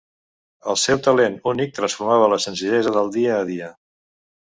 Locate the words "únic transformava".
1.53-2.33